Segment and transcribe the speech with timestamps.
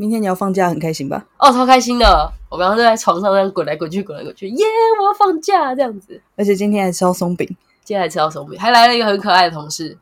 [0.00, 1.26] 明天你要放假，很开心吧？
[1.38, 2.32] 哦，超开心的！
[2.48, 4.64] 我刚刚就在床上这样滚来滚去，滚来滚去，耶！
[5.00, 6.22] 我要放假这样子。
[6.36, 7.44] 而且今天还吃到松饼，
[7.82, 9.98] 今天还吃到松饼，还来了一个很可爱的同事。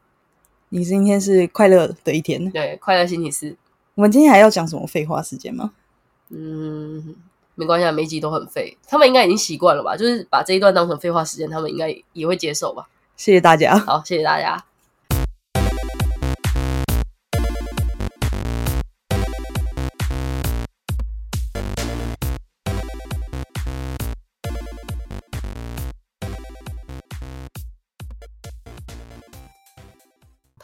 [0.68, 2.50] 你今天是快乐的一天。
[2.50, 3.56] 对，快乐星期四。
[3.94, 5.72] 我们今天还要讲什么废话时间吗？
[6.28, 7.16] 嗯，
[7.54, 9.96] 没关系，每集都很废，他们应该已经习惯了吧？
[9.96, 12.86] 就是把这一段当成废话时间，他们应该也会接受吧？
[13.16, 13.78] 谢谢大家。
[13.78, 14.62] 好，谢谢大家。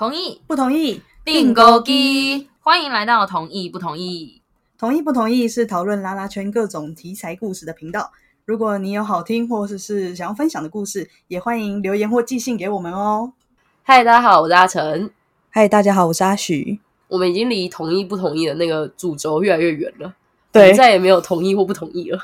[0.02, 1.01] 同意不同意？
[1.24, 4.42] 订购机，欢迎来到同意不同意？
[4.77, 8.11] 同意不同意是讨论拉拉圈各种题材故事的频道。
[8.45, 13.33] 如果你有好听或者是想要分享的故事，也欢迎留言或寄信给我们哦。
[13.84, 15.09] 嗨，大家好，我是阿成。
[15.51, 16.80] 嗨，大家好，我是阿许。
[17.06, 20.12] 我们已经离同意不同意的那个主轴越来越远了，
[20.50, 22.19] 对，再也没有同意或不同意了。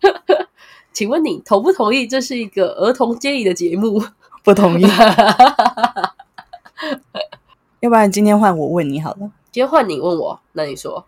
[0.94, 2.06] 请问你同不同意？
[2.06, 4.02] 这是一个儿童接力的节目，
[4.42, 4.86] 不同意。
[7.80, 9.30] 要不然今天换我问你好了。
[9.52, 11.04] 今天换你问我，那你说，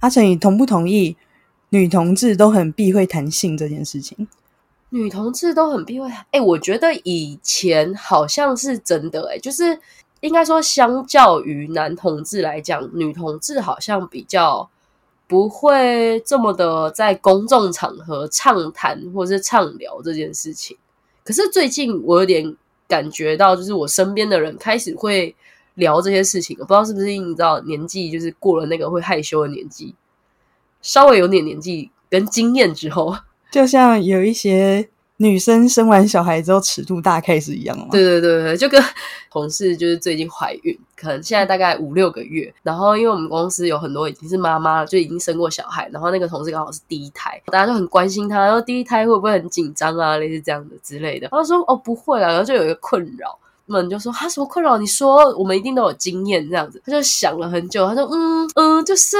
[0.00, 1.16] 阿成，你同不同意
[1.70, 4.28] 女同志都很避讳谈性这件事情？
[4.90, 6.10] 女同志都很避讳？
[6.30, 9.78] 哎，我觉得以前好像是真的，哎，就是
[10.20, 14.68] 应该说，相较于男同志来讲，女同志好像比较
[15.26, 20.76] 不会这么的在公众场合畅谈或是畅聊这件事情。
[21.24, 22.56] 可是最近我有点。
[22.88, 25.34] 感觉到就是我身边的人开始会
[25.74, 29.94] 聊这些事情，我不知道是不是你知道年纪就是过了那个会害羞的年纪，
[30.82, 33.16] 稍微有点年纪跟经验之后，
[33.50, 34.88] 就像有一些。
[35.18, 37.86] 女生生完小孩之后尺度大开是一样吗？
[37.90, 38.82] 对对对对，就跟
[39.30, 51.28] 同事就是最近怀孕，可能现在大概五六个月，然后因为我们公司有很多已经是妈妈了，就已经生过小孩，然后那个同事刚好是第一胎，大家就很关心他，说第一胎会不会很紧张啊，类似这样的之类的。
[51.28, 54.76] 他说哦不会啊，然后就有一个困扰，们就说她什么困扰？
[54.78, 56.80] 你说我们一定都有经验这样子。
[56.84, 59.16] 她就想了很久，她说嗯嗯，就是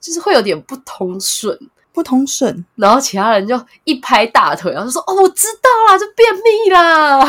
[0.00, 1.58] 就是会有点不通顺。
[1.92, 7.20] 不通顺，然后其他人就一拍大腿，然后说：“哦，我知道啦，就便秘啦。”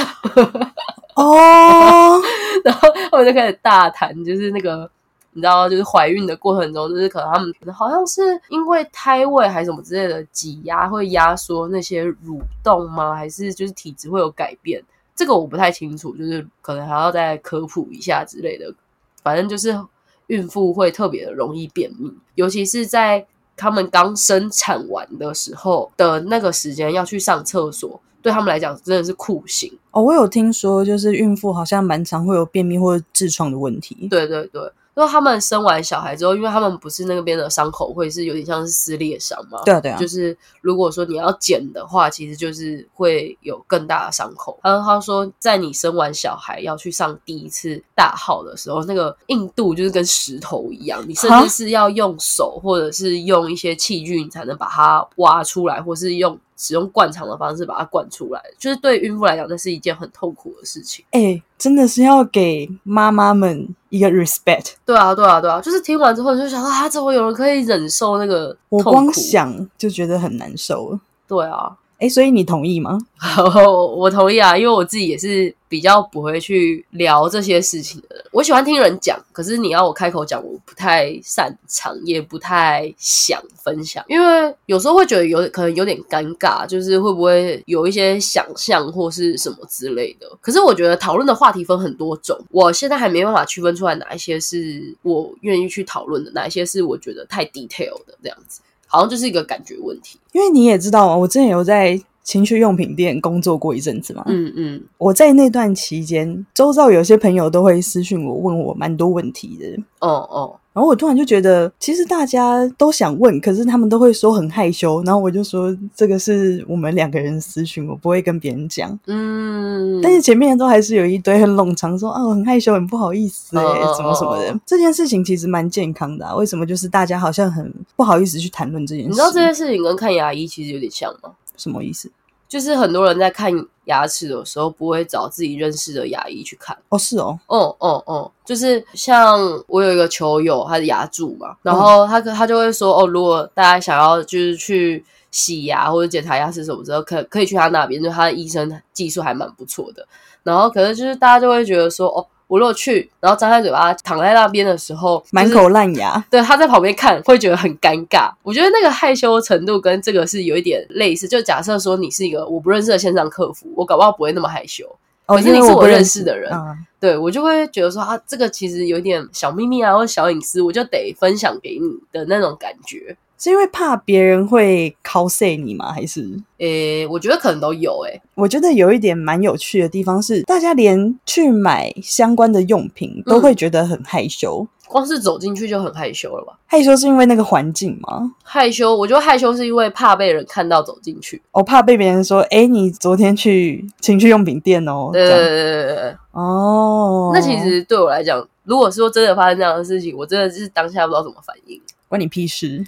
[1.15, 2.21] 哦，
[2.63, 4.89] 然后他们就开始大谈，就是那个
[5.33, 13.13] 你知道，就是怀孕的过程中，就是可能他们好像是因为胎位还是什么之类的挤压会压缩那些蠕动吗？
[13.13, 14.81] 还是就是体质会有改变？
[15.15, 18.73] 这个我不太清楚，就是可能还要再科普一下之类的。
[19.21, 19.79] 反正就是
[20.27, 23.27] 孕妇会特别的容易便秘，尤其是在。
[23.55, 30.01] 他们刚生产完的时候的那个时间要去上厕所，对他们来讲真的是酷刑哦。
[30.01, 34.07] 我有听说，就是孕妇好像蛮常会有便秘或者痔疮的问题。
[34.09, 34.71] 对对对。
[34.95, 44.59] 因为他们生完小孩之后，因为他们不是那边的伤口会是有点像是撕裂伤嘛，对啊对啊，就是如果说你要剪的话，其实就是会有更大的伤口。
[44.63, 56.39] 然后他说，在你生完小孩要去上第一次大号的时候，那个硬度就是跟石头一样，你甚至是要用手或者是用一些器具，你才能把它挖出来，或是用。
[56.55, 61.03] 使用灌肠的方式把它灌出来，就是对孕妇来讲，那是一件很痛苦的事情。
[61.11, 64.73] 哎，真的是要给妈妈们一个 respect。
[64.83, 68.55] 对啊，对啊，对啊，就是听完之后就想说，啊，怎么有人可以忍受那个？
[68.69, 70.99] 我光想就觉得很难受。
[71.27, 71.77] 对啊。
[72.03, 72.99] 哎，所以你同意吗？
[73.95, 78.25] 我同意啊，因为我自己也是比较不会去聊这些事情的人。
[78.33, 90.27] 我喜欢听人讲，可是你要我开口讲，我不太擅长，也不太想分享，因为有时候会觉得有可能有点尴尬，就是会不会有一些想象或是什么之类的。
[90.41, 98.59] 可是我觉得讨论的话题分很多种，我现在还没办法区分出来哪一些是我愿意去讨论的，哪一些是我觉得太 detail 的这样子。
[98.93, 104.23] 好像就是一个感觉问题，因为你也知道啊，我之前有在情趣用品店工作过一阵子嘛。
[104.27, 109.83] 嗯嗯，我在那段期间，周遭有些朋友都会私讯我，问我蛮多问题的。
[109.99, 110.55] 哦哦。
[110.71, 115.03] 然后我突然就觉得，其实大家都想问，可是他们都会说很害羞。
[115.03, 118.97] 然后我就说，这个是我们两个人私讯，我不会跟别人讲。
[119.05, 123.63] 嗯，但是前面都还是有一堆很冗长，说啊，我很害羞，很不好意思，哎，
[123.95, 124.59] 什么什么的。
[124.65, 126.65] 这件事情其实蛮健康的，为什么？
[126.65, 129.09] 就是大家好像很不好意思去谈论这件事。
[129.09, 131.29] 你知道这件事情跟看牙医其实有点像吗？
[131.55, 132.09] 什么意思？
[132.53, 133.51] 就是很多人在看
[133.85, 136.77] 牙齿的时候，不会找自己认识的牙医去看。
[136.89, 150.05] 哦，是哦，哦哦哦，就是像我有一个球友，他的牙蛀嘛，然后他他就会说，哦，如果大家想要就是去洗牙或者检查牙齿什么之后，可可以去他那边，就他的医生技术还蛮不错的。
[150.43, 152.23] 然后可是就是大家就会觉得说，哦。
[152.53, 158.31] 我如果去，然后张开嘴巴躺在那边的时候，满口烂牙，对，他在旁边看会觉得很尴尬。
[158.43, 161.27] 我觉得那个害羞程度跟这个是有一点类似。
[161.27, 164.85] 就假设说你是一个我不认识的线上客服，我搞不好不会那么害羞。
[165.25, 173.17] 哦，可是你是我不认识的人嗯对我就会觉得说啊，这个其实有点小秘密啊，或者小隐私，我就得分享给你的那种感觉。
[173.43, 175.91] 是因为怕别人会 cos 你吗？
[175.91, 176.25] 还是？
[176.59, 178.21] 诶，我觉得可能都有诶。
[178.35, 184.65] 我觉得有一点蛮有趣的地方是，大家连去买相关的用品都会觉得很害羞。
[184.87, 186.57] 光是走进去就很害羞了吧？
[186.67, 188.31] 害羞是因为那个环境吗？
[188.45, 191.41] 害羞，我觉得害羞是因为怕被人看到走进去。
[191.51, 196.15] 我怕被别人说：“哎，你昨天去情趣用品店哦。”对对对对对。
[196.31, 201.81] 哦，那其实对我来讲，如果说真的发生这样的事情，我真的是当下不知道怎么反应。
[202.13, 202.85] 关你屁事！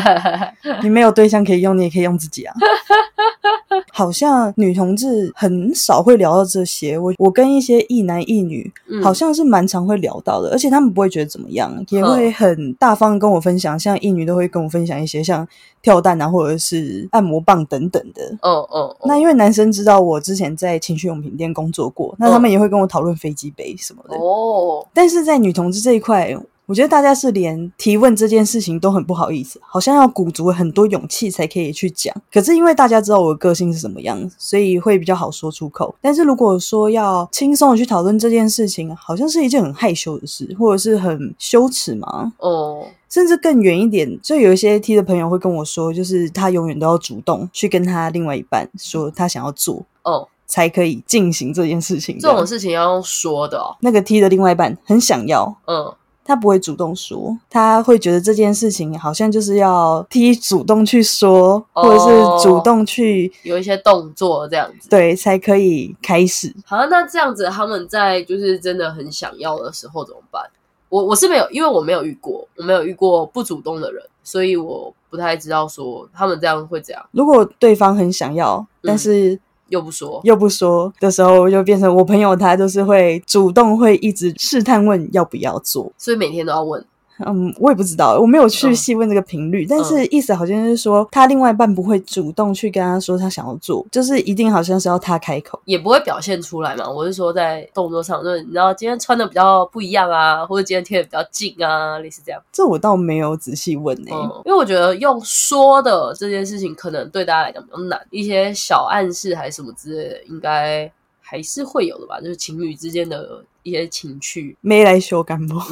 [0.82, 2.54] 你没有对象可以用，你也可以用自己啊。
[3.92, 13.78] 好像女同志很少会聊到这些，我我跟一些一男一女，嗯好像是蛮常会聊到的，而且他们不会觉得怎么样，也嗯会很大方地跟我分享。
[13.78, 15.46] 像一女都会跟我分享一些像
[15.82, 18.22] 跳蛋啊，或者是按摩棒等等的。
[18.40, 24.16] 嗯嗯，嗯那因为男生知道我之前在情趣用品店工作过，那他们也会跟我讨论飞机杯什么的。
[24.16, 26.34] 哦，但是在女同志这一块，
[26.66, 32.14] 我觉得大家是连提问这件事情都很不好意思，好像要鼓足很多勇气才可以去讲。
[32.32, 35.94] 可是因为大家知道我的个性是什么样，所以会比较好说出口。
[36.00, 42.32] 但是如果说要轻松的去讨论这件事情，好像是一件很害羞的事，或者是很羞耻嘛。
[42.38, 52.18] 哦，甚至更远一点，就有一些 T 的朋友会跟我说，就是他永远都要主动去跟他另外一半说他想要做，哦，才可以进行这件事情。
[52.18, 53.76] 这种事情要用说的哦。
[53.80, 55.94] 那个 T 的另外一半很想要，嗯，
[56.26, 64.88] 他不会主动说，他会觉得这件事情好像就是要替主动去说，哦或者是主动去有一些动作这样子。
[64.88, 66.52] 对才可以开始。
[66.64, 70.42] 好，那这样子他们在就是真的很想要的时候怎么办？
[70.88, 80.20] 我我是没有，因为我没有遇过，我没有遇过不主动的人，所以我不太知道说他们这样会怎样，如果对方很想要，但是又不说。
[80.24, 85.92] 又不说的时候，就变成我朋友他就是会主动会一直试探问要不要做。
[85.98, 86.84] 所以每天都要问。
[87.24, 95.58] 嗯，我也不知道，我没有去嗯细问这个频率，但是意思好像是说，他另外一半不会主动去跟他说他想要做，就是一定好像是要他开口。
[95.64, 96.88] 也不会表现出来嘛。
[96.88, 102.42] 我是说，在动作上，就是你知道今天穿的比较不一样啊，或者今天贴的比较近啊，类似这样。
[102.52, 110.90] 这我倒没有仔细问欸呢、嗯，因为我觉得用说的这件事情，可能对大家来讲比较难，一些小暗示还是什么之类的，应该
[111.20, 112.20] 还是会有的吧。
[112.20, 115.56] 就是情侣之间的一些情趣，没来修干部，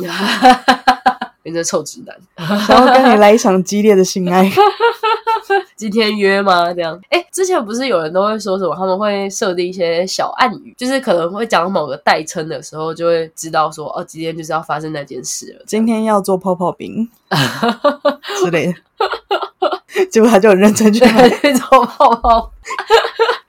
[1.45, 2.17] 你这臭直男，
[2.67, 4.51] 想要跟你来一场激烈的性爱。
[5.77, 6.73] 今天约吗？
[6.73, 15.65] 这样，哎，之前不是有人都会说什么，他们会设定一些小暗语，就是可能会讲某个代称的时候，就会知道说，哦，今天就是要发生那件事了。
[15.67, 17.07] 今天要做泡泡冰
[18.43, 21.29] 之类的，结果他就很认真去买。
[21.43, 22.51] 那种泡泡，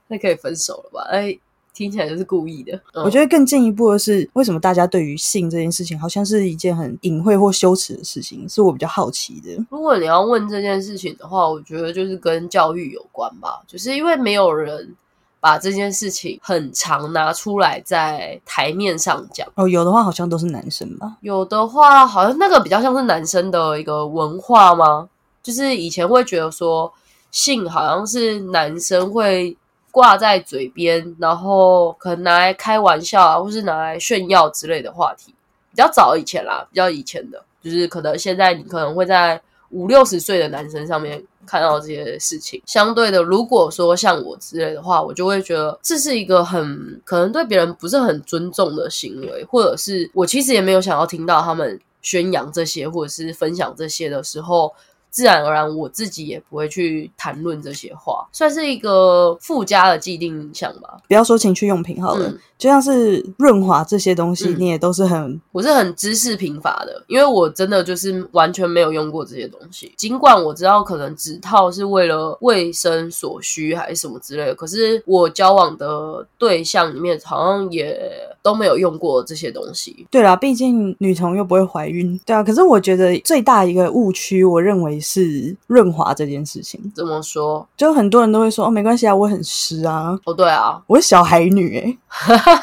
[0.08, 1.08] 那可以分手了吧？
[1.10, 1.36] 哎，
[1.76, 2.72] 听起来就是故意的。
[2.94, 9.62] 嗯我觉得更进一步的是，为什么大家对于性这件事情好像是一件很隐晦或羞耻的事情，是我比较好奇的。
[9.70, 14.96] 如果你要问这件事情的话，我觉得就是跟教育有关吧，就是因为没有人
[15.38, 19.46] 把这件事情很常拿出来在台面上讲。
[19.54, 21.18] 哦，有的话好像都是男生吧？
[21.20, 25.08] 有的话，好像那个比较像是男生的一个文化吗？
[25.42, 26.92] 就是以前会觉得说
[27.30, 29.56] 性好像是男生会
[29.96, 35.34] 挂在嘴边，然后可能拿来开玩笑啊，或是拿来炫耀之类的话题。
[35.70, 42.62] 比较早以前啦，比较以前的，就是可能现在你可能会在五六十岁的男生上面看到这些事情。
[42.66, 54.74] 相对的，如果说像我之类的话，我就会觉得这是一个很可能对别人不是很尊重的行为，或者是我其实也没有想要听到他们宣扬这些或者是分享这些的时候。
[55.16, 60.98] 自然而然，我自己也不会去谈论这些话，算是一个附加的既定印象吧。
[61.08, 69.90] 不要说情趣用品好了，嗯就像是润滑这些东西，嗯你也都是很我是很知识贫乏的，因为我真的就是完全没有用过这些东西。
[69.96, 77.98] 尽管我知道可能指套是为了卫生所需还是什么之类的，可是我交往的对象里面好像也
[78.46, 80.06] 都没有用过这些东西。
[80.08, 82.44] 对啦，毕竟女童又不会怀孕，对啊。
[82.44, 86.80] 可是我觉得最大一个误区，我认为是润滑这件事情。
[86.94, 87.66] 怎么说？
[87.76, 91.98] 就很多人都会说哦，没关系啊，我很湿啊，哦，对啊，我是小孩女诶、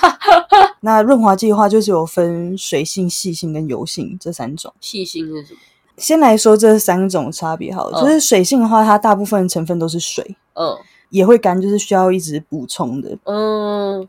[0.80, 4.74] 那润滑剂的话，就是有分水性、细性跟油性这三种。
[4.80, 5.60] 细性是什么？
[5.98, 10.24] 先来说这三种差别好了，嗯就是水性的话，它大部分成分都是水，
[10.54, 10.78] 嗯
[11.10, 13.16] 也会干，就是需要一直补充的。
[13.26, 14.08] 嗯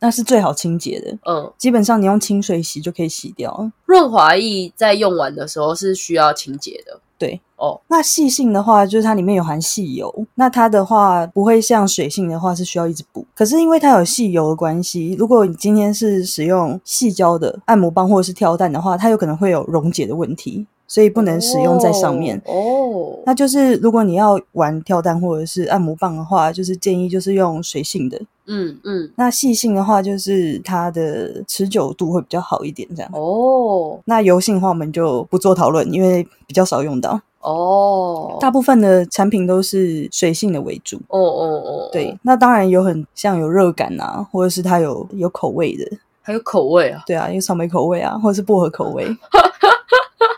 [0.00, 1.18] 那是最好清洁的。
[1.24, 3.72] 嗯，基本上你用清水洗就可以洗掉了。
[3.84, 7.00] 润滑液在用完的时候是需要清洁的。
[7.18, 13.26] 对，哦，那细性的话，就是它里面有含细油，那它的话不会像水性的话是需要一直补。
[13.34, 22.40] 可是因为它有细油的关系，如果你今天是使用细胶的按摩棒或者是跳蛋的话，它有可能会有溶解的问题，所以不能使用在上面。
[22.46, 28.20] 哦，那就是如果你要玩跳蛋或者是按摩棒的话，就是建议就是用水性的。
[28.48, 33.10] 嗯嗯，那细性的话，就是它的持久度会比较好一点，这样。
[33.12, 37.20] 哦那油性的话，我们就不做讨论，因为比较少用到。
[37.40, 40.96] 哦，大部分的产品都是水性的为主。
[41.08, 45.84] 哦哦哦，对，，那当然有很像有热感啊，或者是它有有口味的，
[46.22, 49.04] 还有口味啊，对啊，有草莓口味啊，或者是薄荷口味，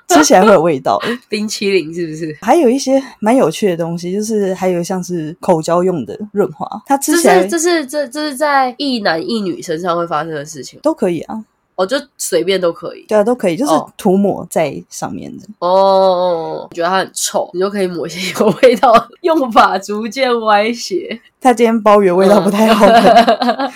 [0.09, 0.99] 吃起来会有味道。
[1.29, 2.37] 冰淇淋是不是？
[2.41, 11.45] 还有一些蛮有趣的东西，就是还有像是口交用的润滑，它吃起来是这是这这是在一男一女身上会发生的事情，都可以啊，
[11.77, 13.05] 哦，就随便都可以。
[13.07, 15.45] 对啊，都可以，就是哦涂抹在上面的。
[15.59, 21.21] 哦，我觉得它很臭，你就可以抹一些有味道，用法逐渐歪斜。
[21.41, 22.95] 它今天包圆味道不太好闻，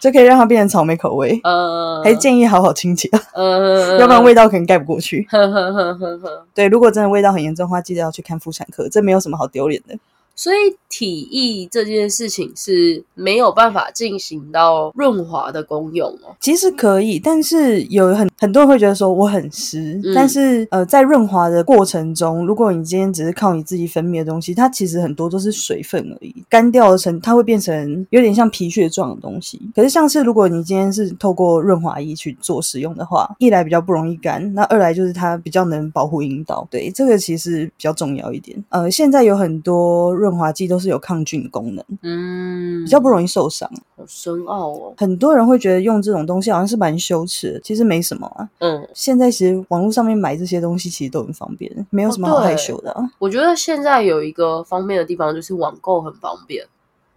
[0.00, 1.38] 就可以让它变成草莓口味。
[1.44, 5.26] 呃，还建议好好清洁，呃， 要不然味道可能盖不过去。
[5.30, 6.46] 呵呵呵呵呵。
[6.54, 9.96] 对，如果真的味道很严重的话，记得要去看妇产科，这没有什么好丢脸的。
[10.36, 10.56] 所以
[10.88, 16.36] 体液这件事情是没有办法进行到润滑的功用哦。
[16.38, 29.60] 其实可以，但是有很很多人会觉得说我很湿，嗯但是呃，在润滑的过程中，如果你今天只是靠你自己分泌的东西，它其实很多都是水分而已，干掉的成它会变成有点像皮屑状的东西。
[29.74, 38.62] 可是像是如果你今天是透过润滑液去做使用的话，一来比较不容易干，那二来就是它比较能保护阴道，对这个其实比较重要一点。
[38.68, 43.70] 呃，现在有很多润滑剂都是有抗菌的功能，嗯，比较不容易受伤。
[43.96, 44.94] 好深奥哦。
[44.96, 48.48] 很多人会觉得用这种东西好像是蛮羞耻的，其实没什么啊。
[48.58, 53.10] 嗯，现在其实网络上面买这些东西其实都很方便，没有什么好害羞的、啊。
[53.18, 56.64] 我觉得现在有一个方便的地方就是网购很方便，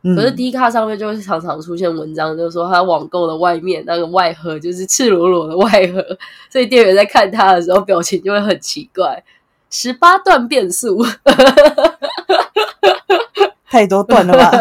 [0.04, 6.04] 嗯，可是 D 卡上面就会常常出现文章，就是说它网购的外面那个外盒就是赤裸裸的外盒，
[6.50, 9.24] 所以店员在看他的时候表情就会很奇怪。
[9.72, 10.98] 十八段变速，
[13.70, 14.52] 太多段了吧？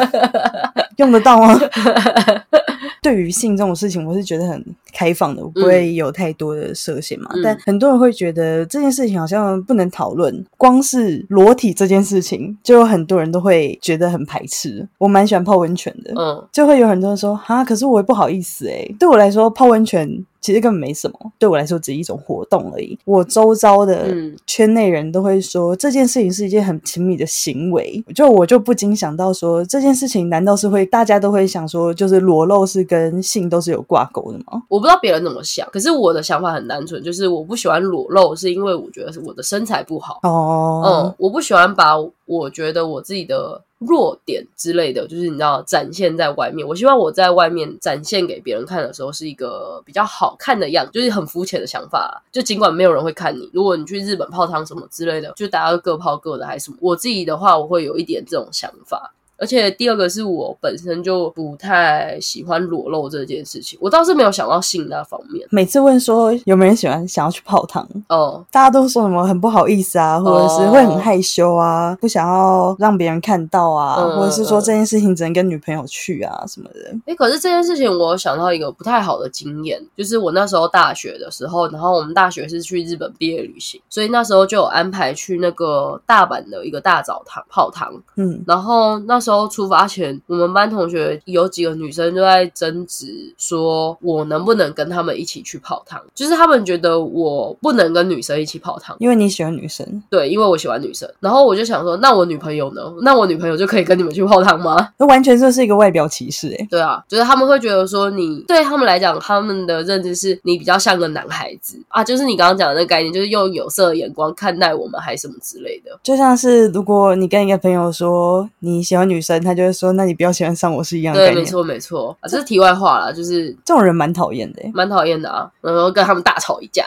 [0.97, 1.59] 用得到吗？
[3.01, 4.63] 对于性这种事情，我是觉得很
[4.93, 7.31] 开放的，我不会有太多的设限嘛。
[7.35, 14.87] 嗯但很多人会觉得这件事情好像不能讨论，光是裸体这件事情，就有很多人都会觉得很排斥。
[14.99, 22.99] 我蛮喜欢泡温泉的，嗯，就会有很多人说啊，可是我也不好意思诶、对我来说，泡温泉其实根本没什么，对我来说只是一种活动而已。
[23.05, 34.63] 我周遭的嗯圈内人都会说这件事情是一件很亲密的行为，就我就不禁想到说这件事情难道是会大家都会想说，就是裸露是跟性都是有挂钩的吗？
[34.69, 40.21] 我不知道别人怎么想，可是我的想法很单纯，就是我不喜欢裸露，是因为我觉得我的身材不好。
[40.23, 41.95] 哦嗯，，我不喜欢把
[42.27, 46.67] 我觉得我自己的弱点之类的，就是你知道展现在外面。
[46.67, 52.23] 我希望我在外面展现给别人看的时候，是一个比较好看的样子，就是很肤浅的想法。
[52.33, 56.77] 就尽管没有人会看你，如果你去日本泡汤什么之类的，就大家各泡各的，还是什么。
[56.81, 59.15] 我自己的话，我会有一点这种想法。
[59.39, 65.47] 而且第二个是我本身就不太喜欢裸露这件事情，我倒是没有想到性那方面。
[65.51, 76.95] 每次问说有没有人喜欢想要去泡汤，哦，大家都说什么很不好意思啊，或者是会很害羞啊，不想要让别人看到啊，嗯或者是说这件事情只能跟女朋友去啊什么的。
[77.07, 87.93] 诶，可是这件事情我有想到一个不太好的经验，就是我那时候大学的时候，然后我们大学是去日本毕业旅行，所以那时候就有安排去那个大阪的一个大澡堂泡汤。
[88.17, 98.97] 嗯，然后那时候出发前，我们班同学有几个女生就在争执，说我能不能跟他们一起去泡汤，就是他们觉得我不能跟女生一起泡汤。
[98.99, 102.83] 因为你喜欢女生，对，因为我喜欢女生，然后我就想说，那我女朋友呢？
[103.03, 104.89] 那我女朋友就可以跟你们去泡汤吗？
[104.99, 115.99] 那完全就是一个外表歧视哎、对啊，就是他们会觉得说你对他们来讲，他们的认知是你比较像个男孩子啊，就是你刚刚讲的那个概念，就是用有色的眼光看待我们，还是什么之类的。
[116.03, 121.35] 就像是如果你跟一个朋友说你喜欢女生，她就会说那你不要喜欢上我是一样的对。
[121.35, 126.85] 没错没错啊，这是题外话啦，就是这种人蛮讨厌的、欸，蛮讨厌的啊，然后跟他们大吵一架。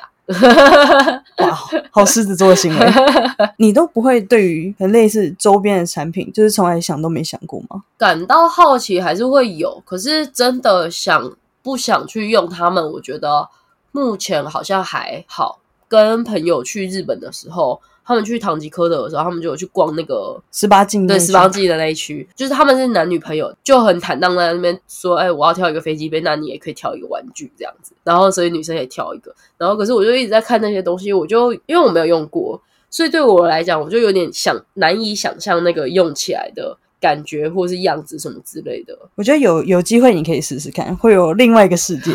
[1.38, 1.58] 哇，
[1.92, 2.88] 好狮子座的行为，
[3.58, 7.84] 你都不会对于很类似周边的产品，就是从来想都没想过吗？
[7.98, 13.50] 感到好奇还是会有，可是真的想不想去用他们，我觉得
[13.92, 15.60] 目前好像还好。
[15.90, 27.93] 跟朋友去日本的时候，他们去唐吉诃德的时候，他们就有去逛那个十八禁对十八禁的那一区，就是他们是男女朋友，就很坦荡在那边说，哎，我要挑一个飞机杯，那你也可以挑一个玩具这样子。
[28.03, 38.98] 然后所以女生也挑一个，然后可是我就一直在看那些东西，我就因为我没有用过，所以对我来讲，我就有点想难以想象那个用起来的感觉或是样子什么之类的。
[39.15, 42.12] 我觉得有有机会你可以试试看，会有另外一个世界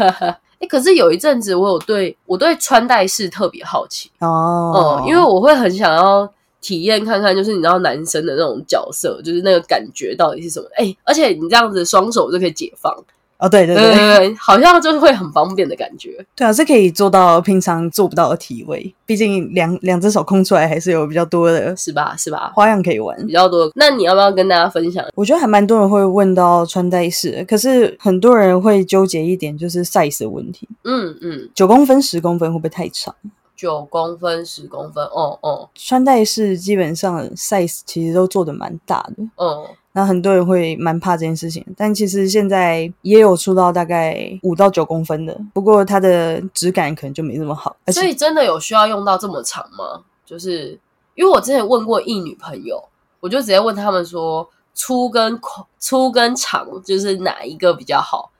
[0.62, 10.66] 哎、可是有一阵子我有对我对穿戴式特别好奇，哦嗯，因为我会很想要体验看看，就是你知道男生的那种角色，就是那个感觉到底是什么？
[10.76, 12.94] 哎、而且你这样子双手就可以解放，
[13.42, 16.24] 哦，对对对对对对，好像就是会很方便的感觉。
[16.36, 22.14] 对啊，是可以做到平常做不到的体位，毕竟两两只手空出来还是有比较多的是吧？
[22.16, 22.52] 是吧？
[22.54, 23.32] 花样可以玩比。
[23.32, 23.68] 较多。
[23.74, 25.04] 那你要不要跟大家分享？
[25.16, 33.12] 我觉得还蛮多人会问到穿戴式，可是很多人会纠结一点，就是 size 的问题，嗯嗯，九公分、十公分会不会太长？
[33.56, 50.02] 九公分、十公分，哦哦穿戴式基本上 size 其实都做的蛮大的，哦，那很多人会蛮怕这件事情，但其实现在也有出到大概五到九公分的，不过它的质感可能就没那么好，所以真的有需要用到这么长吗？
[50.24, 50.78] 就是
[51.14, 52.82] 因为我之前问过一女朋友，
[53.20, 55.38] 我就直接问他们说，粗跟
[55.78, 58.30] 粗跟长就是哪一个比较好？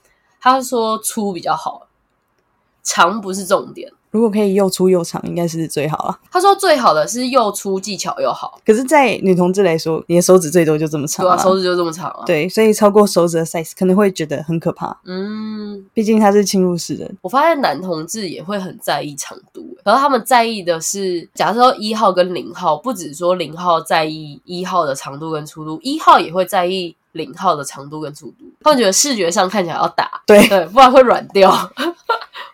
[0.41, 1.87] 他说粗比较好，
[2.83, 3.93] 长不是重点。
[4.13, 6.19] 如果可以又粗又长，应该是最好了。
[6.31, 17.11] 他说最好的是又粗技巧又好，可是，在女同志来说，你的手指最多就这么长对啊，啊手指就这么长啊。，对，所以超过手指的 size 可能会觉得很可怕，嗯，毕竟它是侵入式的。
[17.23, 28.45] 我发现男同志也会很在意长度，然后他们在意的是，假设说一号跟零号，不只说零号在意一号的长度跟粗度，一号也会在意零号的长度跟粗度。
[28.61, 31.51] 他们觉得视觉上看起来要打，对对，不然会软掉。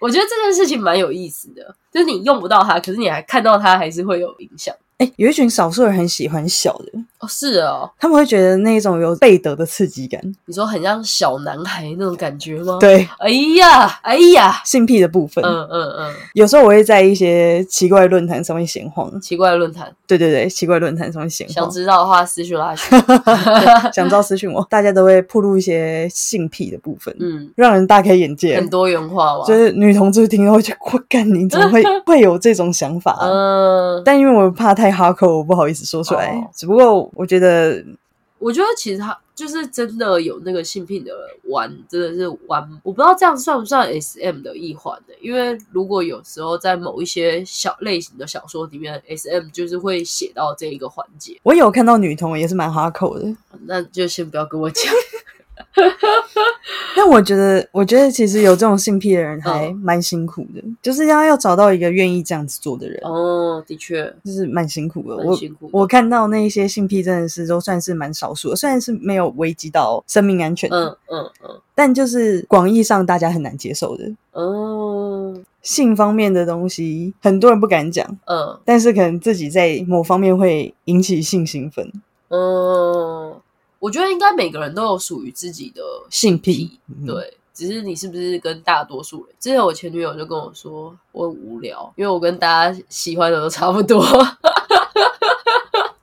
[0.01, 4.75] 我觉得这件事情蛮有意思的，就是你用不到它，可是你还看到它，还是会有影响。
[4.99, 10.21] 哎，有一群少数人很喜欢小的，哦，是哦，他们会觉得那种有背德的刺激感。
[10.47, 19.09] 你说很像小男孩那种感觉吗？，对，哎呀，哎呀，性癖的部分，嗯嗯嗯，有时候我会在一些奇怪的论坛上面闲晃。
[19.21, 21.71] 奇怪的论坛，对对对，奇怪论坛上面闲晃想。
[21.71, 22.97] 知道的话私讯拉去。
[23.95, 28.69] 想知道私讯我，大家都会铺露一些性癖的部分，嗯，让人大开眼界很。
[28.69, 29.45] 多元化吧。
[29.47, 33.29] 就是女同志听到会觉得，我干，你怎么会 会有这种想法、啊？
[33.31, 36.29] 嗯，但因为我怕太哈口，我不好意思说出来。
[36.33, 37.85] 哦只不过我觉得，
[38.39, 41.13] 我觉得其实他就是真的有那个性癖的
[41.45, 53.33] 玩，真的是玩，我不知道这样算不算 S M 的一环的、因为如果有时候在某一些小类型的小说里面，S M 就是会写到这一个环节，我有看到女同也是蛮哈口的。
[53.67, 54.85] 那就先不要跟我讲。
[56.97, 65.17] 但我觉得，我觉得其实有这种性癖的人还蛮辛苦的，就是要要找到一个愿意这样子做的人，哦，的确，就是蛮辛苦的。
[65.17, 65.71] 我蛮辛苦的。
[65.73, 71.61] 我看到那一些性癖真的是都算是蛮少数的，虽然是没有危及到生命安全，嗯嗯嗯。
[71.75, 74.05] 但就是广义上大家很难接受的。
[74.33, 78.59] 嗯性方面的东西，很多人不敢讲，嗯。
[78.65, 81.93] 但是可能自己在某方面会引起性兴奋。
[82.31, 83.35] 嗯，
[83.79, 87.35] 我觉得应该每个人都有属于自己的性癖对。
[87.55, 89.35] 只是你是不是跟大多数人？
[89.41, 94.01] 之前我前女友就跟我说，我很无聊，因为我跟大家喜欢的都差不多。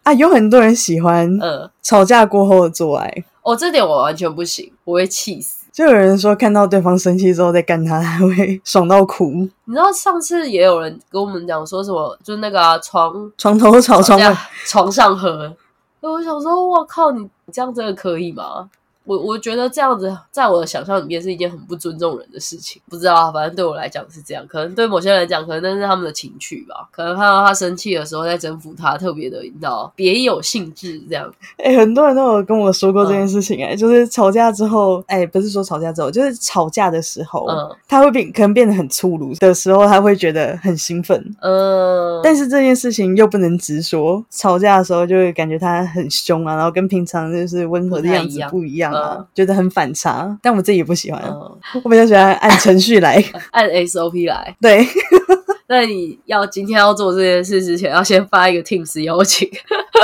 [0.04, 5.64] 啊，有很多人喜欢嗯，吵架过后的做爱，哦，这点我完全不行，我会气死。
[5.72, 14.38] 就有人说看到对方生气之后再干他，他会 爽到哭，你知道上次也有人跟我们讲说什么，就是那个、啊、床床头吵床尾。
[14.66, 15.56] 床上和，
[16.02, 18.70] 我想说，我靠，你你这样真的可以吗？
[19.06, 22.82] 我我觉得这样子，在我的想象里面是一件很不尊重人的事情。
[22.89, 26.88] 不知道啊，反正对我来讲是这样，可能对某些人来讲，可能那是他们的情趣吧。
[26.91, 31.32] 可能看到他生气的时候，在征服他，特别的，你知道，别有兴致这样。
[31.58, 41.15] 哎、很多人都有跟我说过这嗯件事情、哎、就是吵架之后，哎、不是说吵架之后，就是吵架的时候，嗯他会变，可能变得很粗鲁的时候，他会觉得很兴奋。
[41.41, 48.91] 嗯，但是这件事情又不能直说，吵架的时候就会感觉他很凶啊，然后跟平常就是温和的样子不一样
[49.34, 50.38] 觉得很反差。
[50.42, 53.24] 但我自己也不喜欢，嗯，我比较喜欢按程序来。
[53.52, 54.56] 按 SOP 来。
[54.62, 54.86] 对，
[55.68, 59.50] 那你要今天要做这件事之前，要先发一个 Teams 邀请，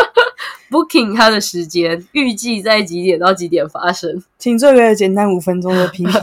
[0.71, 6.19] booking 他的时间，预计在几点到几点发生，请做个简单五分钟的 PPT。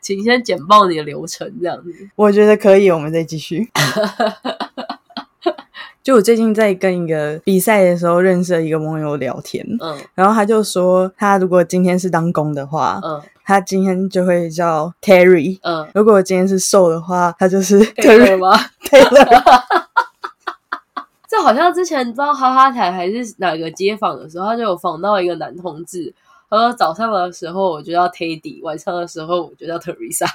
[0.00, 1.92] 请先简报你的流程，这样子。
[2.16, 3.68] 我觉得可以，我们再继续。
[6.08, 18.58] 就我最近在跟一个比赛的时候认识的一个网友聊天，嗯然后他就说，他如果今天是当工的话，嗯他今天就会叫 Terry；嗯，如果今天是瘦的话，他就是 Terry 了吗？
[18.88, 19.62] Taylor。
[21.28, 26.14] 这好像之前不知道哈哈台还是哪个街访的时候，他就有访到一个男同志，
[26.48, 30.26] 他说早上的时候我就叫 Teddy，晚上的时候我就叫 Teresa。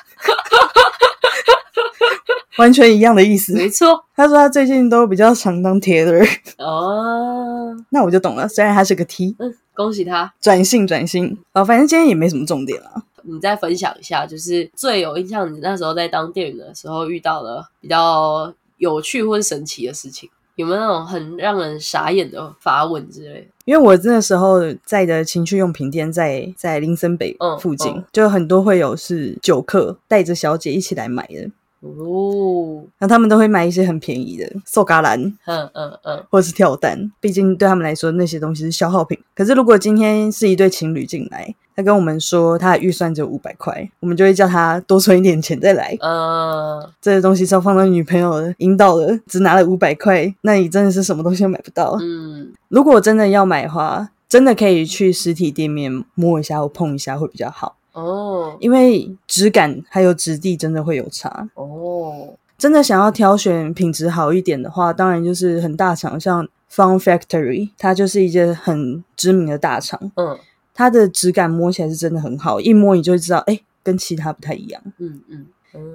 [2.57, 4.03] 完全一样的意思，没错。
[4.15, 8.47] 他说他最近都比较常当 Taylor 哦，那我就懂了。
[8.47, 13.03] 虽然他是个 T，嗯，恭喜他转性转性哦，反正今天也没什么重点了。
[13.23, 23.47] 你再分享一下，就是最有印象，你那时候在当店员的时候遇到的比较有趣或是神奇的事情，有没有那种很让人傻眼的发问之类的？
[23.65, 31.49] 因为我那时候在的情趣用品店在在林森北附近，就很多会有是酒客带着小姐一起来买的。
[31.83, 39.19] 哦，那他们都会买一些很便宜的瘦嘎兰，嗯嗯嗯，或者是跳蛋，毕竟对他们来说那些东西是消耗品。
[39.35, 45.97] 可是如果今天是一对情侣进来，他跟我们说他的预算只有五百块，我们就会叫他多存一点钱再来。
[45.99, 51.97] 嗯，这些东西是要放到女朋友的引导的，只拿了五百块，那你真的是什么东西都买不到。
[51.99, 57.75] 嗯，如果真的要买的话，真的可以去实体店面摸一下或碰一下会比较好。
[57.93, 62.35] 哦，因为质感还有质地真的会有差哦。
[62.57, 70.11] 真的想要挑选品质好一点的话，当然就是很大厂，像 Fun Factory，它就是一件很知名的大厂。
[70.15, 70.37] 嗯，
[70.73, 74.81] 它的质感摸起来是真的很好，一摸你就知道，哎，跟其他不太一样。
[74.97, 75.45] 嗯嗯。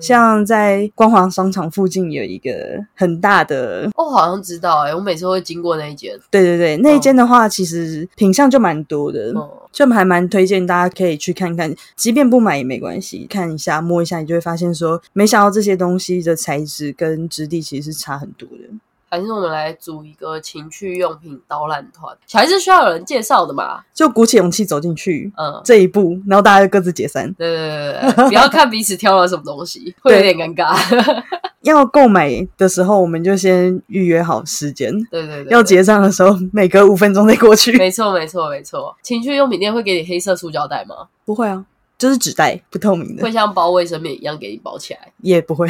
[0.00, 2.50] 像在光华商场附近有一个
[2.94, 6.18] 很大的，我好像知道哎，我每次会经过那一间。
[6.30, 9.32] 对对对，那一间的话，其实品相就蛮多的，
[9.72, 18.64] 就还蛮推荐大家可以去看看，即便不买也没关系，看一下摸一下，你就会发现说，没想到这些东西的材质跟质地其实是差很多的。
[19.08, 23.80] 还是我们来组一个情趣用品导览团，还是需要有人介绍的嘛？
[23.94, 27.32] 就鼓起勇气走进去，嗯，这一步，然后大家就各自解散。
[27.34, 30.76] 对对对对，不要看彼此挑了什么东西，会有点尴尬。
[31.62, 34.92] 要购买的时候，我们就先预约好时间。
[35.10, 37.76] 对对对，要结账的时候，每隔五分钟再过去。
[37.76, 38.94] 没错没错没错。
[39.02, 41.08] 情趣用品店会给你黑色塑胶袋吗？
[41.24, 41.64] 不会啊。
[41.98, 45.68] 就是纸袋，不透明的，会像包卫生棉一样给你包起来，也不会，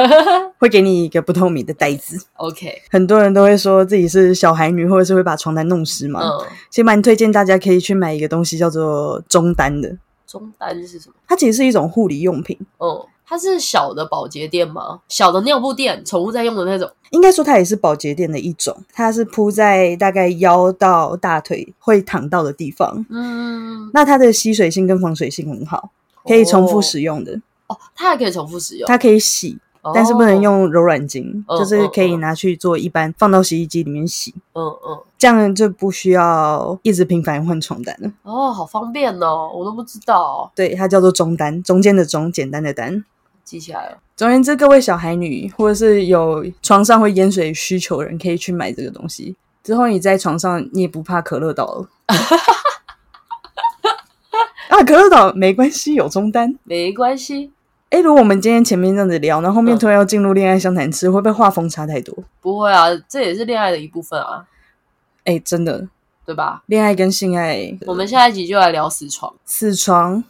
[0.58, 2.18] 会给你一个不透明的袋子。
[2.36, 6.20] OK，很多人都会说自己是小孩女，或者是会把床单弄湿嘛。
[6.22, 9.96] 嗯，其实蛮推荐大家可以去买一个东西，叫做中单的。
[10.26, 11.14] 中单是什么？
[11.28, 12.58] 它其实是一种护理用品。
[12.78, 13.06] 哦。
[13.26, 15.00] 它是小的保洁垫吗？
[15.08, 16.88] 小的尿布垫，宠物在用的那种。
[17.10, 18.76] 应该说它也是保洁垫的一种。
[18.92, 23.04] 它是铺在大概腰到大腿会躺到的地方。
[23.10, 25.90] 嗯，那它的吸水性跟防水性很好，
[26.24, 27.40] 可以重复使用的。
[27.66, 28.86] 哦，它还可以重复使用。
[28.86, 29.58] 它可以洗。
[29.94, 34.34] 但是不能用柔软巾，就是可以拿去做一般放到洗衣机里面洗。
[34.52, 38.10] 嗯嗯，这样就不需要一直频繁换床单了。
[38.24, 40.50] 哦，好方便哦，我都不知道。
[40.56, 43.04] 对，它叫做中单，中间的中，简单的单，
[43.46, 43.96] 记起来了。
[44.16, 49.34] 总而言之，各位小孩女或者是有床上会淹水需求的人，可以去买这个东西。
[49.62, 51.88] 之后你在床上，你也不怕可乐倒了。
[54.68, 57.52] 啊，可乐倒没关系，有中单，没关系。
[57.90, 62.16] 哎，如果我们今天前面这样子聊，然后后面突然要进入恋爱相谈室，会不会画风差太多？
[62.40, 64.44] 不会啊，这也是恋爱的一部分啊。
[65.24, 65.88] 哎，真的，
[66.24, 66.62] 对吧？
[66.66, 69.32] 恋爱跟性爱，我们下一集就来聊死床。
[69.44, 70.22] 死床，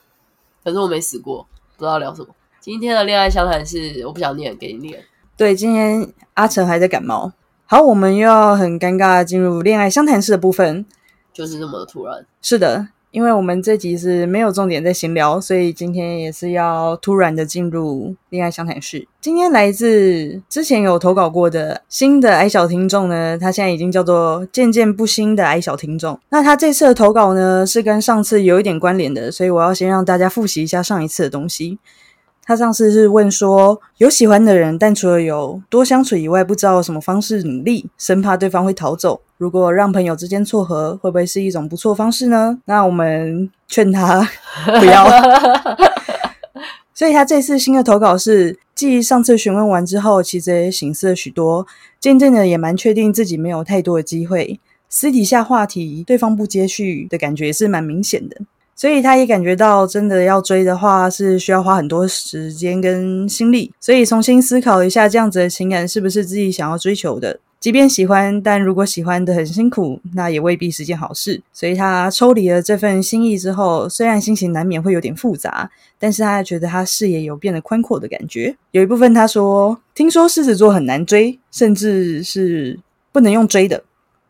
[0.63, 2.29] 可是我没死过，不知道聊什么。
[2.67, 4.99] 今天的恋爱相谈是，我不想念，给你念。
[5.37, 7.33] 对，今天阿成还在感冒。
[7.65, 10.85] 好，我们又要很尴尬进入恋爱相谈室的部分，
[11.33, 12.27] 就是这么的突然。
[12.43, 12.89] 是的。
[13.13, 19.07] 因为我们这集是没有重点在闲聊，所以今天也是要突然的进入恋爱相谈室。
[19.21, 26.19] 今天来自之前有投稿过的新的矮小听众呢，他现在已经叫做渐渐不新的矮小听众。
[26.31, 31.79] 那他这次的投稿呢，是跟上次有一点关联的，所以我要先让大家复习一下上一次的东西。
[32.47, 39.21] 他上次是问说，有喜欢的人，但除了有多相处以外，不知道什么方式努力，生怕对方会逃走。
[39.37, 42.59] 如果让朋友之间撮合，会不会是一种不错方式呢？
[42.67, 44.27] 那我们劝他
[44.79, 45.07] 不要。
[46.95, 51.67] 所以他这次新的投稿是，继上次询问完之后，其实也醒思了许多，
[51.99, 58.37] 渐渐的也蛮确定自己没有太多的机会，私底下话题对方不接续的感觉是蛮明显的。
[58.77, 63.73] 所以他也感觉到，真的要追的话，是需要花很多时间跟心力。
[63.81, 67.41] 所以重新思考一下，这样子的情感是不是自己想要追求的？
[67.59, 71.41] 即便喜欢，但如果喜欢的很辛苦，那也未必是件好事。
[71.55, 78.55] 所以他抽离了这份心意之后，虽然心情难免会有点复杂，但是他觉得他视野有变得宽阔的感觉。
[78.73, 82.79] 有一部分他说，听说狮子座很难追，甚至是
[83.11, 83.83] 不能用追的。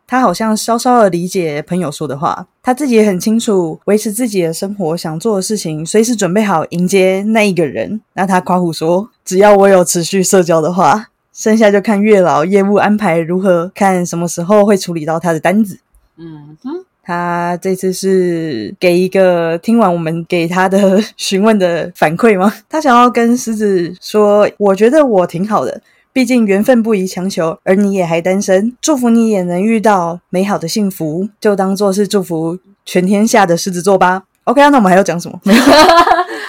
[0.07, 8.01] 他好像稍稍的理解朋友说的话，他自己也很清楚维持自己的生活，想做的事情，随时准备好迎接那一个人。
[8.13, 15.79] 那他夸胡说，只要我有持续社交的话，剩下就看月老业务安排如何，看什么时候会处理到他的单子。
[16.17, 22.53] 嗯哼，他这次是给一个听完我们给他的 询问的反馈吗？
[22.69, 25.83] 他想要跟狮子说，我觉得我挺好的，
[26.17, 34.23] 毕竟缘分不宜强求，而你也还单身，祝福你也能遇到美好的幸福，就当做是祝福全天下的狮子座吧。
[34.45, 35.39] OK 啊，那我们还要讲什么？
[35.45, 35.63] 没有，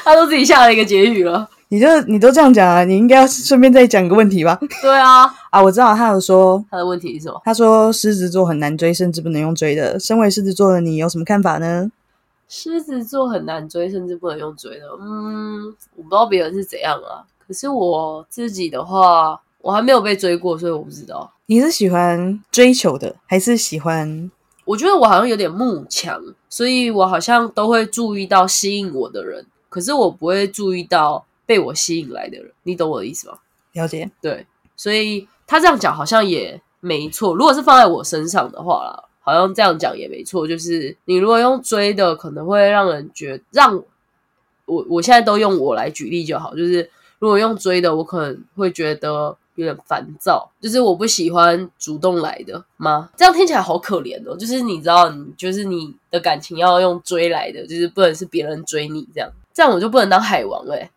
[0.05, 1.45] 他都自己下了一个结语了。
[1.67, 4.57] 你就你都这样讲啊，你应该要顺便再讲一个问题吧？
[4.81, 7.41] 对啊， 啊，我知道他有说，他的问题是什么？
[7.43, 9.99] 他说狮子座很难追，甚至不能用追的。
[9.99, 11.91] 身为狮子座的你有什么看法呢？
[12.47, 14.85] 狮子座很难追，甚至不能用追的。
[15.01, 15.65] 嗯，
[15.97, 21.31] 我不知道别人是怎样啊，可是我自己的话，我还没有被追过，所以我不知道。
[21.47, 24.29] 你是喜欢追求的，还是喜欢？
[24.65, 32.51] 我觉得我好像有点慕强，所以我好像都会注意到吸引我的人，可是我不会注意到被我吸引来的人。
[32.63, 33.37] 你懂我的意思吗？
[33.71, 37.33] 了解，对，所以他这样讲好像也没错。
[37.33, 40.45] 如果是放在我身上的话啦，好像这样讲也没错。
[40.45, 43.81] 就是你如果用追的，可能会让人觉让
[44.65, 46.53] 我我现在都用我来举例就好。
[46.53, 46.89] 就是
[47.19, 53.09] 如果用追的，我可能会觉得有点烦躁，就是我不喜欢主动来的吗？
[53.17, 54.37] 这样听起来好可怜哦。
[54.37, 60.89] 就是你知道，你就是你的感情要用追来的，就是不能是别人追你这样，这样我就不能当海王哎、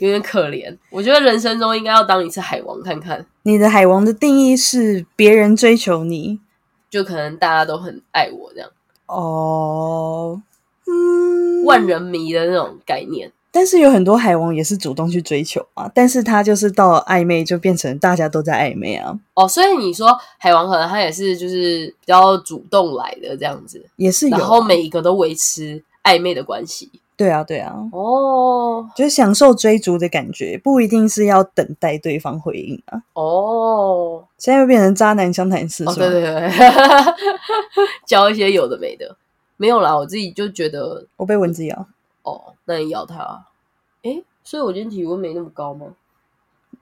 [0.00, 0.74] 有点可怜。
[0.90, 6.40] 我觉得人生中应该要当一次海王看看，你的海王的定义是别人追求你
[6.88, 8.70] 就可能大家都很爱我这样，
[9.06, 10.40] 哦，
[10.86, 13.30] 嗯，万人迷的那种概念。
[13.56, 24.36] 但是有很多海王也是主动去追求啊，但是他就是到了暧昧就变成大家都在暧昧啊，哦，所以你说海王可能他也是就是比较主动来的这样子，也是有。
[24.36, 26.90] 啊，然后每一个都维持暧昧的关系。
[27.16, 28.86] 对啊对啊，哦。
[28.94, 33.00] 就是享受追逐的感觉，不一定是要等待对方回应啊。
[33.14, 34.22] 哦。
[34.36, 36.50] 现在又变成渣男相谈室哦，对对对，
[38.06, 39.16] 教 一些有的没的，
[39.56, 41.86] 没有啦，我自己就觉得我被蚊子咬，
[42.22, 43.46] 哦，那你咬它，
[44.02, 45.94] 诶，所以我今天体温没那么高吗？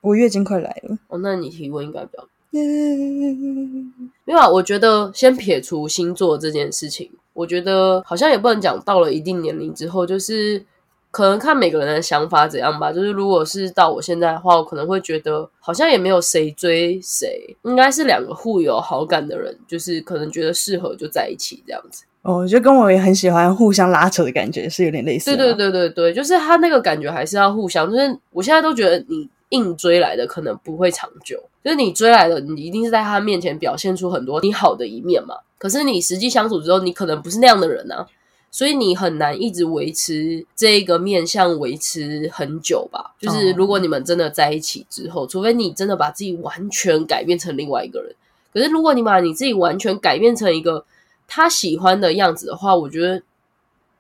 [0.01, 0.99] 我月经快来了。
[1.09, 2.27] 哦，那你体温应该比较
[4.25, 10.65] 没有啊，我觉得先撇除星座这件事情，我觉得好像也不能讲到了一定年龄之后，就是
[11.11, 12.93] 可能看每个人的想法怎样吧。
[12.93, 22.05] 就是如果是到我现在的话，我可能会觉得好像也没有谁追谁，应该是两个互有好感的人，就是可能觉得适合就在一起这样子。
[22.25, 25.37] 哦，就跟我也很喜欢互相拉扯的感觉是有点类似、啊。
[25.37, 27.91] 对对对对对，就是他那个感觉还是要互相。
[27.91, 35.35] 就是我现在都觉得你硬追来的可能不会长久，就是你追来的，你一定是在他面前表现出很多你好的一面嘛。
[35.59, 38.07] 可是你实际相处之后，你可能不是那样的人啊，
[38.51, 43.15] 所以你很难一直维持这个面相维持很久吧。
[43.21, 48.15] 就是哦如果你们真的在一起之后，除非你真的把自己完全改变成另外一个人。
[48.51, 50.87] 可是如果你把你自己完全改变成一个
[51.27, 53.23] 他喜欢的样子的话，我觉得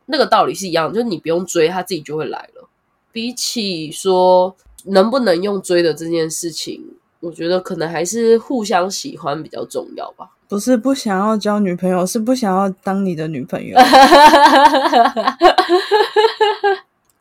[0.06, 2.68] 那个道理是一样，就是你不用追，他自己就会来了。
[3.12, 6.82] 比起说能不能用追的这件事情，
[7.20, 10.30] 我觉得可能还是互相喜欢比较重要吧。
[10.48, 13.76] 不是不想要交女朋友，是不想要当你的女朋友。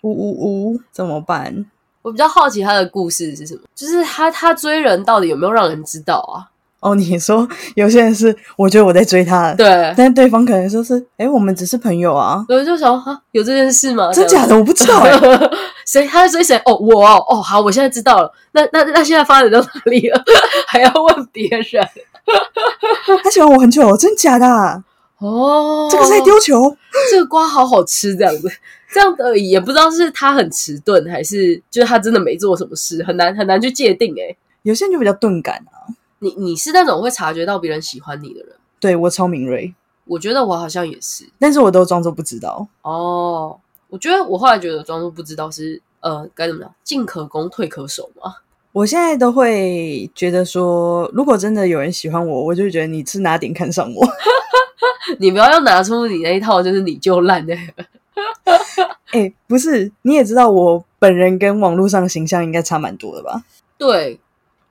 [0.02, 1.66] 呜呜呜，怎么办？
[2.02, 6.52] 我比较好奇他的故事是什么，就是他他追人到底有没有让人知道啊？
[6.84, 14.12] 哦，你说有些人是，我觉得我在追他，对，但对方可能说是，哎，我们只是朋友啊，我就想啊，有这件事吗？
[14.12, 15.02] 真假的我不知道？
[15.88, 16.58] 谁他在追谁？
[16.66, 18.32] 哦，我哦，哦，好，我现在知道了。
[18.52, 20.24] 那那那现在发展到哪里了？
[20.68, 21.88] 还要问别人？
[23.24, 24.84] 他喜欢我很久，真假的啊、
[25.20, 26.76] 哦，这个是在丢球，
[27.10, 28.50] 这个瓜好好吃，这样子，
[28.94, 34.14] 这样的也不知道是他很迟钝，还是就是他真的没做什么事，很难很难去界定。
[34.18, 35.88] 哎，有些人就比较钝感啊。
[36.24, 41.28] 你你是那种会察觉到别人喜欢你的人，对我超敏锐，我觉得我好像也是。
[41.38, 42.66] 但是我都装作不知道。
[42.82, 43.60] 哦，
[43.90, 48.36] 我觉得我后来觉得装作不知道是呃该怎么讲，进可攻退可守嘛。
[48.72, 54.08] 我现在都会觉得说，如果真的有人喜欢我，我就觉得你是哪点看上我。
[55.20, 57.54] 你不要要拿出你那一套，就是你就烂的。
[59.12, 63.44] 哎、不是，你也知道我本人跟网络上形象应该差蛮多的吧？
[63.78, 64.20] 对，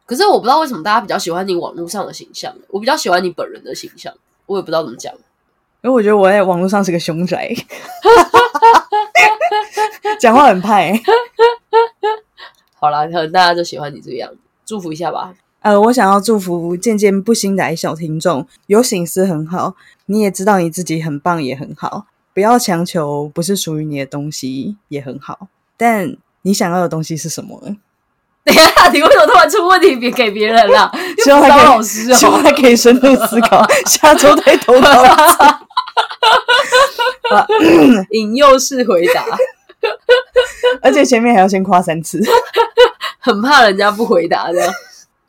[0.05, 4.13] 可是我不知道为什么大家比较喜欢你网络上的形象，我比较喜欢你本人的形象，
[4.47, 5.13] 我也不知道怎么讲。
[5.83, 7.53] 因为我觉得我在网络上是个凶宅，
[10.21, 10.93] 讲话很派、
[12.75, 15.35] 好啦，可能大家就喜欢你这个样子，祝福一下吧。
[15.61, 19.75] 呃，我想要祝福渐渐不新的小听众有醒思很好，
[20.07, 27.77] 你也知道你自己很棒也很好，不要强求不是属于你的东西也很好，但你想要的东西是什么呢？
[28.45, 30.91] 等一下，你为什么突然出问题别给别人了？
[31.23, 32.43] 希望他可以，老师哦希望。
[32.43, 35.05] 他可以深度思考， 下周再投稿。
[38.11, 39.25] 引诱式回答，
[40.83, 42.21] 而且前面还要先夸三次。
[43.21, 44.73] 很怕人家不回答的。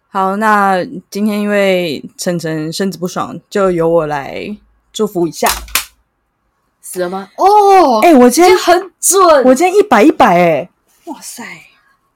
[0.09, 4.57] 好，那今天因为晨晨身子不爽，就由我来
[4.91, 5.47] 祝福一下。
[6.81, 7.29] 死了吗？
[7.37, 9.43] 哦，哎、我今天今天很准。
[9.45, 10.69] 我今天一百一百哎，
[11.05, 11.43] 哇塞！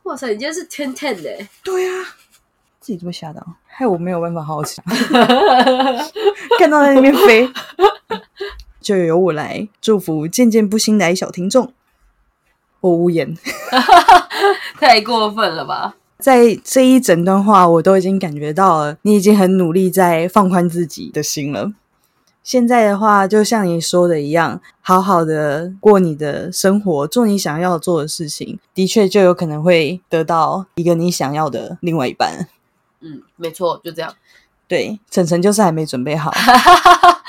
[0.08, 1.30] 哇塞，你今天是 ten ten 的，
[1.65, 2.06] 对啊，
[2.80, 4.82] 自己都被吓到，害我没有办法好好讲，
[6.58, 7.52] 看到在那边飞，
[8.80, 11.74] 就由我来祝福渐渐不新来小听众。
[12.80, 13.38] 我无言，
[14.80, 15.96] 太过分了吧？
[16.20, 21.74] 在这一整段话，我都已经感觉到了，你已经很努力在放宽自己的心了。
[22.47, 32.47] 现在的话，就像你说的一样，好好的过你的生活，做你想要做的事情，的确就有可能会得到一个你想要的另外一半。
[33.01, 34.15] 嗯，没错，就这样。
[34.65, 36.31] 对，晨晨就是还没准备好，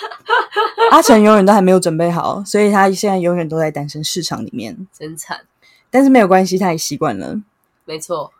[0.92, 4.86] 阿成永远都还没有准备好，所以他现在永远都在单身市场里面。
[4.96, 5.40] 真惨，
[5.90, 7.42] 但是没有关系，他也习惯了。
[7.84, 8.30] 没错，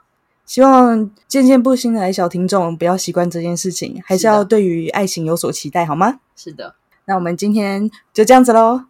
[0.48, 6.20] 希望渐渐不新来小听众不要习惯这件事情，还是要对于爱情有所期待，好吗？
[6.34, 6.74] 是的。
[7.04, 8.80] 那我们今天就这样子喽。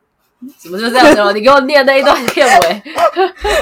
[0.57, 1.33] 怎么就这样子了？
[1.33, 2.83] 你给我念那一段片尾。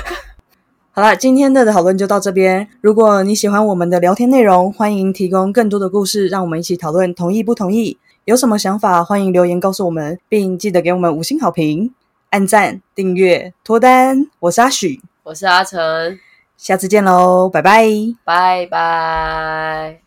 [0.92, 2.68] 好了，今天的讨论就到这边。
[2.82, 7.96] 如果你喜欢我们的聊天内容，欢迎提供更多的故事，让我们一起讨论，同意不同意？
[8.26, 11.94] 有什么想法，欢迎留言告诉我们，并记得给我们五星好评、
[12.28, 14.26] 按赞、订阅、脱单。
[14.40, 16.18] 我是阿许，我是阿成，
[16.56, 17.86] 下次见喽，拜拜。
[18.24, 20.00] 拜拜。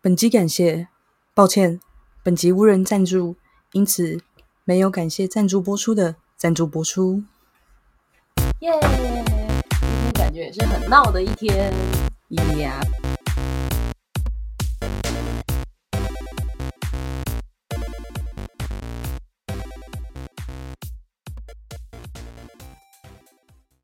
[0.00, 0.88] 本集感谢，
[1.34, 1.80] 抱歉，
[2.22, 3.36] 本集无人赞助，
[3.72, 4.20] 因此
[4.64, 7.22] 没有感谢赞助播出的赞助播出。
[8.60, 8.72] 耶！
[8.80, 9.24] 今天
[10.14, 11.72] 感觉也是很闹的一天。
[12.58, 12.80] 呀、